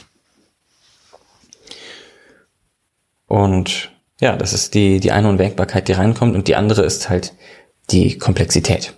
Und 3.27 3.89
ja, 4.19 4.35
das 4.35 4.53
ist 4.53 4.73
die, 4.73 4.99
die 4.99 5.11
eine 5.11 5.29
Unwägbarkeit, 5.29 5.87
die 5.87 5.93
reinkommt 5.93 6.35
und 6.35 6.47
die 6.47 6.55
andere 6.55 6.83
ist 6.83 7.09
halt 7.09 7.33
die 7.89 8.17
Komplexität. 8.17 8.93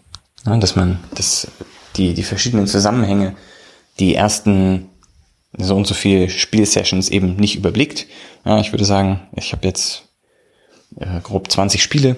Ja, 0.45 0.57
dass 0.57 0.75
man 0.75 0.99
das, 1.15 1.47
die, 1.95 2.13
die 2.13 2.23
verschiedenen 2.23 2.67
Zusammenhänge, 2.67 3.35
die 3.99 4.15
ersten 4.15 4.89
so 5.57 5.75
und 5.75 5.85
so 5.85 5.93
viel 5.93 6.29
Spielsessions 6.29 7.09
eben 7.09 7.35
nicht 7.35 7.55
überblickt. 7.55 8.07
Ja, 8.43 8.59
ich 8.59 8.73
würde 8.73 8.85
sagen, 8.85 9.27
ich 9.35 9.53
habe 9.53 9.67
jetzt 9.67 10.03
äh, 10.99 11.19
grob 11.21 11.51
20 11.51 11.81
Spiele 11.81 12.15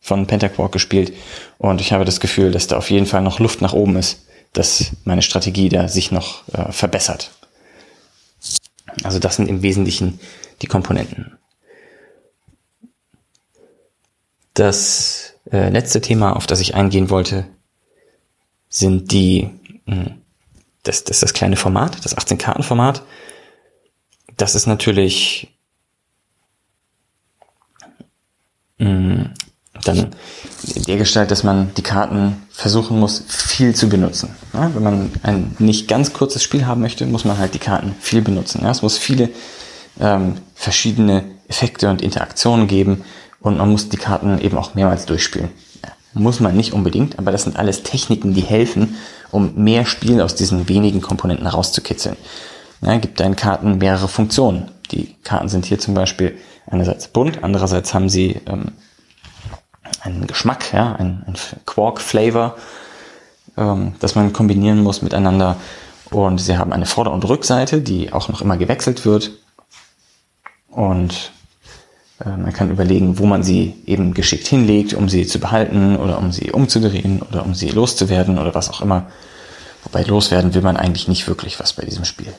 von 0.00 0.26
Pentaquark 0.26 0.72
gespielt 0.72 1.12
und 1.58 1.80
ich 1.80 1.92
habe 1.92 2.04
das 2.04 2.20
Gefühl, 2.20 2.50
dass 2.52 2.66
da 2.66 2.76
auf 2.76 2.90
jeden 2.90 3.06
Fall 3.06 3.22
noch 3.22 3.40
Luft 3.40 3.60
nach 3.60 3.72
oben 3.72 3.96
ist, 3.96 4.26
dass 4.52 4.92
meine 5.04 5.22
Strategie 5.22 5.68
da 5.68 5.88
sich 5.88 6.12
noch 6.12 6.46
äh, 6.52 6.70
verbessert. 6.70 7.32
Also 9.02 9.18
das 9.18 9.36
sind 9.36 9.48
im 9.48 9.62
Wesentlichen 9.62 10.20
die 10.62 10.66
Komponenten. 10.66 11.36
Das 14.54 15.34
äh, 15.50 15.68
letzte 15.68 16.00
Thema, 16.00 16.36
auf 16.36 16.46
das 16.46 16.60
ich 16.60 16.74
eingehen 16.74 17.10
wollte, 17.10 17.44
sind 18.68 19.10
die, 19.12 19.50
mh, 19.86 19.96
hm, 19.96 20.14
das, 20.84 21.04
das 21.04 21.20
das 21.20 21.32
kleine 21.32 21.56
Format, 21.56 22.04
das 22.04 22.16
18-Karten-Format. 22.16 23.02
Das 24.36 24.54
ist 24.54 24.66
natürlich 24.66 25.48
mh, 28.78 28.88
hm, 28.88 29.34
dann 29.82 30.14
der 30.86 30.96
Gestalt, 30.96 31.30
dass 31.30 31.42
man 31.42 31.74
die 31.74 31.82
Karten 31.82 32.46
versuchen 32.50 32.98
muss, 32.98 33.24
viel 33.26 33.74
zu 33.74 33.88
benutzen. 33.88 34.34
Ja, 34.52 34.72
wenn 34.74 34.82
man 34.82 35.10
ein 35.22 35.56
nicht 35.58 35.88
ganz 35.88 36.12
kurzes 36.12 36.42
Spiel 36.42 36.66
haben 36.66 36.80
möchte, 36.80 37.06
muss 37.06 37.24
man 37.24 37.38
halt 37.38 37.54
die 37.54 37.58
Karten 37.58 37.94
viel 38.00 38.22
benutzen. 38.22 38.62
Ja, 38.62 38.70
es 38.70 38.82
muss 38.82 38.96
viele 38.96 39.30
ähm, 40.00 40.36
verschiedene 40.54 41.24
Effekte 41.48 41.90
und 41.90 42.02
Interaktionen 42.02 42.66
geben 42.66 43.04
und 43.44 43.58
man 43.58 43.70
muss 43.70 43.90
die 43.90 43.98
Karten 43.98 44.40
eben 44.40 44.56
auch 44.56 44.74
mehrmals 44.74 45.04
durchspielen. 45.04 45.50
Muss 46.14 46.40
man 46.40 46.56
nicht 46.56 46.72
unbedingt, 46.72 47.18
aber 47.18 47.30
das 47.30 47.42
sind 47.42 47.56
alles 47.56 47.82
Techniken, 47.82 48.32
die 48.32 48.40
helfen, 48.40 48.96
um 49.30 49.54
mehr 49.54 49.84
Spiel 49.84 50.22
aus 50.22 50.34
diesen 50.34 50.68
wenigen 50.68 51.02
Komponenten 51.02 51.46
rauszukitzeln. 51.46 52.16
Ja, 52.80 52.96
gibt 52.96 53.20
deinen 53.20 53.36
Karten 53.36 53.78
mehrere 53.78 54.08
Funktionen. 54.08 54.70
Die 54.92 55.14
Karten 55.24 55.48
sind 55.48 55.66
hier 55.66 55.78
zum 55.78 55.92
Beispiel 55.92 56.38
einerseits 56.66 57.08
bunt, 57.08 57.44
andererseits 57.44 57.92
haben 57.92 58.08
sie 58.08 58.40
ähm, 58.46 58.72
einen 60.00 60.26
Geschmack, 60.26 60.72
ja, 60.72 60.94
ein, 60.94 61.24
ein 61.26 61.34
Quark-Flavor, 61.66 62.56
ähm, 63.58 63.94
das 64.00 64.14
man 64.14 64.32
kombinieren 64.32 64.82
muss 64.82 65.02
miteinander. 65.02 65.56
Und 66.10 66.38
sie 66.38 66.56
haben 66.56 66.72
eine 66.72 66.86
Vorder- 66.86 67.12
und 67.12 67.28
Rückseite, 67.28 67.82
die 67.82 68.10
auch 68.12 68.28
noch 68.28 68.40
immer 68.40 68.56
gewechselt 68.56 69.04
wird. 69.04 69.32
Und 70.70 71.33
man 72.18 72.52
kann 72.52 72.70
überlegen, 72.70 73.18
wo 73.18 73.26
man 73.26 73.42
sie 73.42 73.74
eben 73.86 74.14
geschickt 74.14 74.46
hinlegt, 74.46 74.94
um 74.94 75.08
sie 75.08 75.26
zu 75.26 75.40
behalten 75.40 75.96
oder 75.96 76.18
um 76.18 76.30
sie 76.32 76.52
umzudrehen 76.52 77.22
oder 77.22 77.44
um 77.44 77.54
sie 77.54 77.68
loszuwerden 77.68 78.38
oder 78.38 78.54
was 78.54 78.70
auch 78.70 78.80
immer. 78.80 79.10
Wobei 79.82 80.02
loswerden 80.02 80.54
will 80.54 80.62
man 80.62 80.76
eigentlich 80.76 81.08
nicht 81.08 81.26
wirklich 81.26 81.58
was 81.60 81.72
bei 81.72 81.84
diesem 81.84 82.04
Spiel. 82.04 82.32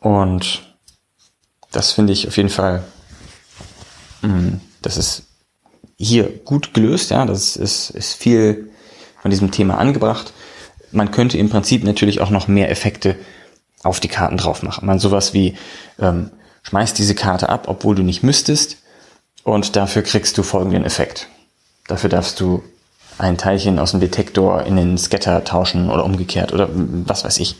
Und 0.00 0.62
das 1.72 1.92
finde 1.92 2.12
ich 2.12 2.28
auf 2.28 2.36
jeden 2.36 2.50
Fall 2.50 2.84
Mm, 4.24 4.60
das 4.80 4.96
ist 4.96 5.24
hier 5.98 6.28
gut 6.44 6.74
gelöst, 6.74 7.10
ja, 7.10 7.26
das 7.26 7.56
ist, 7.56 7.90
ist 7.90 8.14
viel 8.14 8.70
von 9.20 9.30
diesem 9.30 9.50
Thema 9.50 9.78
angebracht. 9.78 10.32
Man 10.92 11.10
könnte 11.10 11.38
im 11.38 11.50
Prinzip 11.50 11.84
natürlich 11.84 12.20
auch 12.20 12.30
noch 12.30 12.48
mehr 12.48 12.70
Effekte 12.70 13.16
auf 13.84 14.00
die 14.00 14.08
Karten 14.08 14.36
drauf 14.36 14.62
machen. 14.62 14.86
Man 14.86 14.98
sowas 14.98 15.32
wie 15.34 15.56
ähm, 16.00 16.30
schmeißt 16.62 16.98
diese 16.98 17.14
Karte 17.14 17.48
ab, 17.48 17.64
obwohl 17.68 17.94
du 17.94 18.02
nicht 18.02 18.22
müsstest, 18.22 18.78
und 19.44 19.76
dafür 19.76 20.02
kriegst 20.02 20.36
du 20.38 20.42
folgenden 20.42 20.84
Effekt. 20.84 21.28
Dafür 21.86 22.08
darfst 22.08 22.40
du 22.40 22.62
ein 23.18 23.36
Teilchen 23.36 23.78
aus 23.78 23.92
dem 23.92 24.00
Detektor 24.00 24.64
in 24.64 24.76
den 24.76 24.98
Scatter 24.98 25.44
tauschen 25.44 25.90
oder 25.90 26.04
umgekehrt 26.04 26.52
oder 26.52 26.68
was 26.72 27.24
weiß 27.24 27.38
ich. 27.38 27.56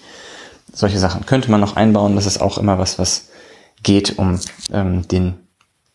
Solche 0.73 0.99
Sachen 0.99 1.27
könnte 1.27 1.51
man 1.51 1.61
noch 1.61 1.77
einbauen. 1.77 2.17
Das 2.17 2.27
ist 2.27 2.41
auch 2.41 2.59
immer 2.59 2.79
was, 2.79 2.99
was 2.99 3.29
geht, 3.83 4.19
um 4.19 4.41
ähm, 4.73 5.07
den 5.07 5.35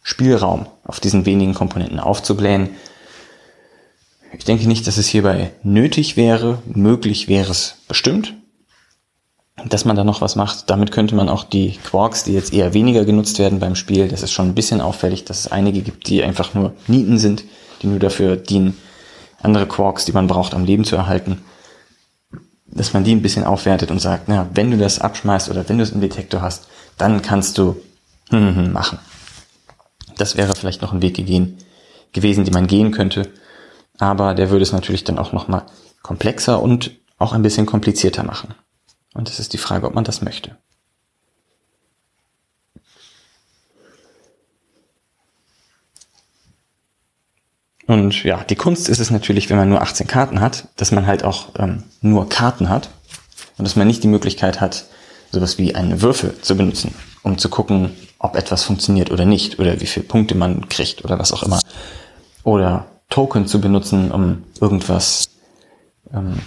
Spielraum 0.04 0.68
auf 0.86 1.00
diesen 1.00 1.26
wenigen 1.26 1.54
Komponenten 1.54 2.00
aufzublähen. 2.00 2.70
Ich 4.38 4.46
denke 4.46 4.68
nicht, 4.68 4.86
dass 4.88 4.98
es 4.98 5.08
hierbei 5.08 5.52
nötig 5.64 6.16
wäre. 6.16 6.60
Möglich 6.66 7.28
wäre 7.28 7.52
es 7.52 7.78
bestimmt, 7.88 8.36
dass 9.66 9.86
man 9.86 9.96
da 9.96 10.04
noch 10.04 10.22
was 10.22 10.36
macht. 10.36 10.70
Damit 10.70 10.92
könnte 10.92 11.16
man 11.16 11.30
auch 11.30 11.44
die 11.44 11.78
Quarks, 11.84 12.24
die 12.24 12.34
jetzt 12.34 12.54
eher 12.54 12.74
weniger 12.74 13.06
genutzt 13.06 13.40
werden 13.40 13.60
beim 13.60 13.76
Spiel, 13.76 14.08
das 14.08 14.24
ist 14.24 14.32
schon 14.32 14.48
ein 14.48 14.56
bisschen 14.56 14.82
auffällig, 14.82 15.26
dass 15.26 15.40
es 15.40 15.52
einige 15.52 15.82
gibt, 15.82 16.08
die 16.08 16.24
einfach 16.24 16.54
nur 16.54 16.74
Nieten 16.88 17.18
sind, 17.18 17.44
die 17.82 17.88
nur 17.88 18.00
dafür 18.00 18.36
dienen, 18.36 18.78
andere 19.42 19.68
Quarks, 19.68 20.06
die 20.06 20.12
man 20.12 20.28
braucht, 20.28 20.54
am 20.54 20.66
Leben 20.66 20.84
zu 20.84 20.96
erhalten, 20.96 21.42
dass 22.68 22.94
man 22.94 23.04
die 23.04 23.16
ein 23.16 23.22
bisschen 23.22 23.44
aufwertet 23.44 23.92
und 23.92 24.00
sagt, 24.00 24.28
na, 24.28 24.48
wenn 24.54 24.72
du 24.72 24.78
das 24.78 25.00
abschmeißt 25.00 25.50
oder 25.50 25.68
wenn 25.68 25.78
du 25.78 25.84
es 25.84 25.92
im 25.92 26.02
Detektor 26.02 26.42
hast, 26.42 26.68
dann 26.98 27.22
kannst 27.22 27.58
du 27.58 27.78
hm, 28.30 28.40
hm, 28.40 28.56
hm 28.56 28.72
machen. 28.74 29.00
Das 30.18 30.36
wäre 30.36 30.54
vielleicht 30.56 30.82
noch 30.82 30.94
ein 30.94 31.02
Weg 31.02 31.16
gegeben, 31.16 31.58
gewesen, 32.12 32.44
den 32.44 32.54
man 32.54 32.68
gehen 32.68 32.92
könnte. 32.92 33.30
Aber 33.98 34.34
der 34.34 34.50
würde 34.50 34.64
es 34.64 34.72
natürlich 34.72 35.04
dann 35.04 35.18
auch 35.18 35.32
nochmal 35.32 35.64
komplexer 36.04 36.62
und 36.62 36.92
auch 37.18 37.34
ein 37.34 37.42
bisschen 37.42 37.66
komplizierter 37.66 38.24
machen. 38.24 38.54
Und 39.14 39.30
es 39.30 39.40
ist 39.40 39.54
die 39.54 39.58
Frage, 39.58 39.88
ob 39.88 39.96
man 39.96 40.04
das 40.04 40.22
möchte. 40.22 40.58
Und 47.90 48.24
ja, 48.24 48.44
die 48.44 48.56
Kunst 48.56 48.88
ist 48.88 49.00
es 49.00 49.10
natürlich, 49.10 49.50
wenn 49.50 49.58
man 49.58 49.68
nur 49.68 49.82
18 49.82 50.06
Karten 50.06 50.42
hat, 50.42 50.68
dass 50.76 50.92
man 50.92 51.08
halt 51.08 51.24
auch 51.24 51.48
ähm, 51.58 51.86
nur 52.02 52.30
Karten 52.30 52.70
hat 52.70 52.92
und 53.58 53.66
dass 53.68 53.76
man 53.76 53.88
nicht 53.88 54.04
die 54.04 54.08
Möglichkeit 54.08 54.62
hat, 54.62 54.86
sowas 55.32 55.58
wie 55.58 55.74
einen 55.74 56.00
Würfel 56.00 56.40
zu 56.40 56.56
benutzen, 56.56 56.94
um 57.24 57.40
zu 57.40 57.50
gucken, 57.50 57.96
ob 58.20 58.36
etwas 58.36 58.64
funktioniert 58.64 59.10
oder 59.10 59.26
nicht 59.26 59.58
oder 59.58 59.82
wie 59.82 59.88
viele 59.88 60.06
Punkte 60.06 60.36
man 60.36 60.70
kriegt 60.70 61.04
oder 61.04 61.18
was 61.18 61.32
auch 61.32 61.42
immer. 61.42 61.60
Oder 62.44 62.86
Token 63.10 63.48
zu 63.48 63.60
benutzen, 63.60 64.12
um 64.12 64.44
irgendwas 64.62 65.26
ähm, 66.14 66.40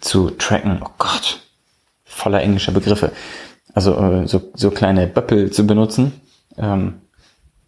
zu 0.00 0.30
tracken. 0.30 0.80
Oh 0.84 0.90
Gott, 0.98 1.40
voller 2.04 2.42
englischer 2.42 2.72
Begriffe. 2.72 3.12
Also 3.74 3.96
äh, 3.96 4.26
so, 4.26 4.42
so 4.54 4.70
kleine 4.70 5.06
Böppel 5.06 5.50
zu 5.50 5.66
benutzen, 5.66 6.20
ähm, 6.58 7.00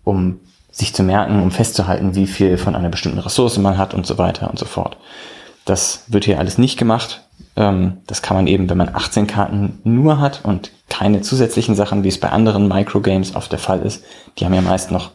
um 0.04 0.40
sich 0.70 0.94
zu 0.94 1.02
merken, 1.02 1.42
um 1.42 1.50
festzuhalten, 1.50 2.14
wie 2.14 2.26
viel 2.26 2.56
von 2.56 2.74
einer 2.74 2.88
bestimmten 2.88 3.18
Ressource 3.18 3.58
man 3.58 3.78
hat 3.78 3.94
und 3.94 4.06
so 4.06 4.18
weiter 4.18 4.50
und 4.50 4.58
so 4.58 4.64
fort. 4.64 4.96
Das 5.64 6.04
wird 6.08 6.24
hier 6.24 6.38
alles 6.38 6.58
nicht 6.58 6.78
gemacht. 6.78 7.22
Ähm, 7.56 7.98
das 8.06 8.22
kann 8.22 8.36
man 8.36 8.46
eben, 8.46 8.68
wenn 8.68 8.78
man 8.78 8.94
18 8.94 9.26
Karten 9.26 9.80
nur 9.84 10.18
hat 10.18 10.40
und 10.44 10.72
keine 10.88 11.20
zusätzlichen 11.20 11.74
Sachen, 11.74 12.04
wie 12.04 12.08
es 12.08 12.18
bei 12.18 12.30
anderen 12.30 12.68
Microgames 12.68 13.36
oft 13.36 13.52
der 13.52 13.58
Fall 13.58 13.82
ist. 13.82 14.04
Die 14.38 14.44
haben 14.44 14.54
ja 14.54 14.62
meist 14.62 14.90
noch 14.90 15.12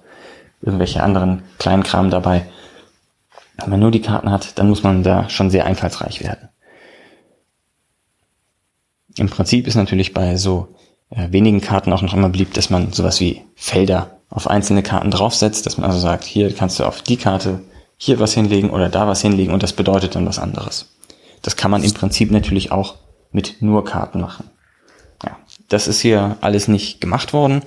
irgendwelche 0.61 1.03
anderen 1.03 1.43
kleinen 1.59 1.83
Kram 1.83 2.09
dabei. 2.09 2.45
Wenn 3.57 3.71
man 3.71 3.79
nur 3.79 3.91
die 3.91 4.01
Karten 4.01 4.31
hat, 4.31 4.57
dann 4.59 4.69
muss 4.69 4.83
man 4.83 5.03
da 5.03 5.29
schon 5.29 5.49
sehr 5.49 5.65
einfallsreich 5.65 6.23
werden. 6.23 6.49
Im 9.17 9.29
Prinzip 9.29 9.67
ist 9.67 9.75
natürlich 9.75 10.13
bei 10.13 10.38
so 10.38 10.75
äh, 11.09 11.31
wenigen 11.31 11.62
Karten 11.62 11.93
auch 11.93 12.01
noch 12.01 12.13
immer 12.13 12.29
beliebt, 12.29 12.57
dass 12.57 12.69
man 12.69 12.93
sowas 12.93 13.19
wie 13.19 13.41
Felder 13.55 14.19
auf 14.29 14.50
einzelne 14.50 14.83
Karten 14.83 15.12
draufsetzt, 15.12 15.65
dass 15.65 15.77
man 15.77 15.89
also 15.89 16.00
sagt, 16.00 16.24
hier 16.25 16.53
kannst 16.53 16.79
du 16.79 16.83
auf 16.83 17.01
die 17.01 17.17
Karte 17.17 17.62
hier 17.97 18.19
was 18.19 18.33
hinlegen 18.33 18.69
oder 18.69 18.89
da 18.89 19.07
was 19.07 19.21
hinlegen 19.21 19.53
und 19.53 19.63
das 19.63 19.74
bedeutet 19.74 20.15
dann 20.15 20.25
was 20.25 20.39
anderes. 20.39 20.93
Das 21.41 21.55
kann 21.55 21.71
man 21.71 21.83
im 21.83 21.93
Prinzip 21.93 22.31
natürlich 22.31 22.71
auch 22.71 22.95
mit 23.31 23.62
nur 23.62 23.86
Karten 23.86 24.21
machen. 24.21 24.50
Ja, 25.24 25.38
das 25.69 25.88
ist 25.88 26.01
hier 26.01 26.38
alles 26.41 26.67
nicht 26.67 27.01
gemacht 27.01 27.33
worden. 27.33 27.62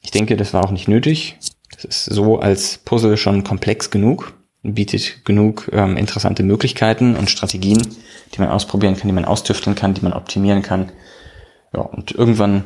Ich 0.00 0.10
denke, 0.10 0.36
das 0.36 0.54
war 0.54 0.64
auch 0.64 0.70
nicht 0.70 0.88
nötig. 0.88 1.36
Das 1.74 1.84
ist 1.84 2.04
so 2.04 2.38
als 2.38 2.78
Puzzle 2.78 3.16
schon 3.16 3.42
komplex 3.42 3.90
genug, 3.90 4.34
bietet 4.74 5.24
genug 5.24 5.68
ähm, 5.72 5.96
interessante 5.96 6.42
Möglichkeiten 6.42 7.16
und 7.16 7.30
Strategien, 7.30 7.80
die 8.34 8.40
man 8.40 8.50
ausprobieren 8.50 8.96
kann, 8.96 9.08
die 9.08 9.14
man 9.14 9.24
austüfteln 9.24 9.76
kann, 9.76 9.94
die 9.94 10.02
man 10.02 10.12
optimieren 10.12 10.62
kann. 10.62 10.92
Ja, 11.72 11.80
und 11.80 12.12
irgendwann 12.12 12.64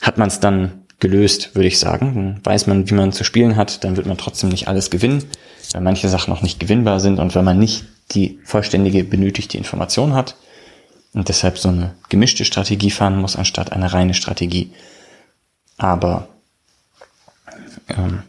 hat 0.00 0.18
man 0.18 0.28
es 0.28 0.40
dann 0.40 0.82
gelöst, 0.98 1.54
würde 1.54 1.68
ich 1.68 1.78
sagen. 1.78 2.14
Dann 2.14 2.40
weiß 2.44 2.66
man, 2.66 2.88
wie 2.88 2.94
man 2.94 3.12
zu 3.12 3.24
spielen 3.24 3.56
hat, 3.56 3.84
dann 3.84 3.96
wird 3.96 4.06
man 4.06 4.18
trotzdem 4.18 4.50
nicht 4.50 4.68
alles 4.68 4.90
gewinnen, 4.90 5.24
weil 5.72 5.82
manche 5.82 6.08
Sachen 6.08 6.32
noch 6.32 6.42
nicht 6.42 6.60
gewinnbar 6.60 7.00
sind 7.00 7.18
und 7.18 7.34
wenn 7.34 7.44
man 7.44 7.58
nicht 7.58 7.84
die 8.12 8.38
vollständige 8.44 9.04
benötigte 9.04 9.58
Information 9.58 10.14
hat 10.14 10.36
und 11.12 11.28
deshalb 11.28 11.58
so 11.58 11.68
eine 11.68 11.94
gemischte 12.08 12.44
Strategie 12.44 12.90
fahren 12.90 13.20
muss, 13.20 13.36
anstatt 13.36 13.72
eine 13.72 13.92
reine 13.92 14.14
Strategie. 14.14 14.72
Aber 15.76 16.28
ähm, 17.88 18.22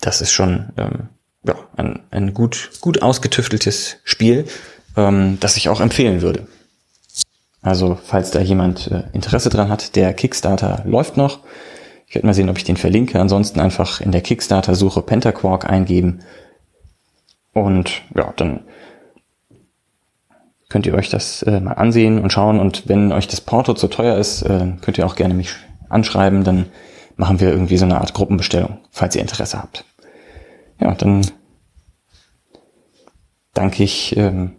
das 0.00 0.20
ist 0.20 0.32
schon 0.32 0.70
ähm, 0.76 1.08
ja, 1.44 1.54
ein, 1.76 2.00
ein 2.10 2.34
gut, 2.34 2.70
gut 2.80 3.02
ausgetüfteltes 3.02 3.96
Spiel, 4.04 4.46
ähm, 4.96 5.38
das 5.40 5.56
ich 5.56 5.68
auch 5.68 5.80
empfehlen 5.80 6.22
würde. 6.22 6.46
Also 7.62 7.98
falls 8.02 8.30
da 8.30 8.40
jemand 8.40 8.90
äh, 8.90 9.04
Interesse 9.12 9.50
dran 9.50 9.68
hat, 9.68 9.96
der 9.96 10.14
Kickstarter 10.14 10.82
läuft 10.86 11.16
noch. 11.16 11.40
Ich 12.06 12.14
werde 12.14 12.26
mal 12.26 12.34
sehen, 12.34 12.48
ob 12.48 12.56
ich 12.56 12.64
den 12.64 12.76
verlinke. 12.76 13.20
Ansonsten 13.20 13.60
einfach 13.60 14.00
in 14.00 14.12
der 14.12 14.22
Kickstarter-Suche 14.22 15.02
Pentaquark 15.02 15.68
eingeben. 15.68 16.20
Und 17.52 18.02
ja, 18.14 18.32
dann 18.36 18.60
könnt 20.68 20.86
ihr 20.86 20.94
euch 20.94 21.10
das 21.10 21.42
äh, 21.42 21.60
mal 21.60 21.72
ansehen 21.72 22.22
und 22.22 22.32
schauen. 22.32 22.60
Und 22.60 22.88
wenn 22.88 23.12
euch 23.12 23.26
das 23.26 23.40
Porto 23.40 23.74
zu 23.74 23.88
teuer 23.88 24.16
ist, 24.16 24.42
äh, 24.42 24.72
könnt 24.80 24.96
ihr 24.96 25.06
auch 25.06 25.16
gerne 25.16 25.34
mich 25.34 25.50
anschreiben. 25.88 26.44
Dann 26.44 26.66
machen 27.18 27.40
wir 27.40 27.50
irgendwie 27.50 27.76
so 27.76 27.84
eine 27.84 28.00
Art 28.00 28.14
Gruppenbestellung, 28.14 28.78
falls 28.90 29.14
ihr 29.14 29.20
Interesse 29.22 29.58
habt. 29.60 29.84
Ja, 30.80 30.94
dann 30.94 31.26
danke 33.52 33.82
ich 33.82 34.16
ähm, 34.16 34.52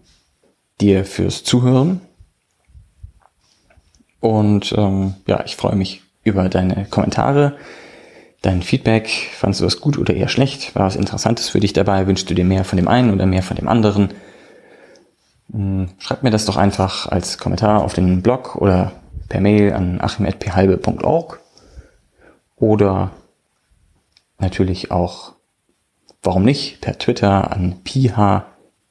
dir 0.80 1.06
fürs 1.06 1.44
Zuhören 1.44 2.02
und 4.20 4.74
ähm, 4.78 5.16
ja, 5.26 5.44
ich 5.46 5.56
freue 5.56 5.78
mich 5.78 6.02
über 6.24 6.50
deine 6.50 6.86
Kommentare, 6.90 7.56
dein 8.42 8.62
Feedback. 8.62 9.10
Fandest 9.34 9.62
du 9.62 9.66
das 9.66 9.80
gut 9.80 9.98
oder 9.98 10.14
eher 10.14 10.28
schlecht? 10.28 10.76
War 10.76 10.86
was 10.86 10.98
Interessantes 10.98 11.48
für 11.48 11.62
dich 11.62 11.72
dabei? 11.72 12.08
Wünschst 12.08 12.30
du 12.30 12.34
dir 12.34 12.46
mehr 12.46 12.66
von 12.66 12.76
dem 12.76 12.90
einen 12.90 13.14
oder 13.14 13.26
mehr 13.26 13.42
von 13.42 13.56
dem 13.56 13.70
anderen? 13.70 14.10
Hm, 15.52 15.92
schreib 15.98 16.24
mir 16.24 16.32
das 16.32 16.44
doch 16.44 16.58
einfach 16.58 17.08
als 17.08 17.38
Kommentar 17.38 17.84
auf 17.86 17.94
den 17.94 18.22
Blog 18.22 18.58
oder 18.58 18.92
per 19.30 19.40
Mail 19.40 19.72
an 19.72 20.02
achim.phalbe.org 20.02 21.40
oder 22.60 23.12
natürlich 24.38 24.92
auch, 24.92 25.34
warum 26.22 26.44
nicht, 26.44 26.82
per 26.82 26.98
Twitter 26.98 27.52
an 27.52 27.82
piha, 27.84 28.46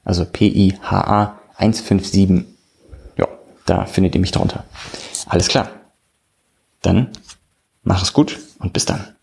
also 0.04 0.25
P-I-H-A 0.25 1.38
157. 1.56 2.44
Ja, 3.16 3.28
da 3.66 3.84
findet 3.84 4.14
ihr 4.14 4.20
mich 4.20 4.32
drunter. 4.32 4.64
Alles 5.26 5.48
klar. 5.48 5.70
Dann 6.82 7.10
mach 7.82 8.02
es 8.02 8.12
gut 8.12 8.38
und 8.58 8.72
bis 8.72 8.87
dann. 8.87 9.16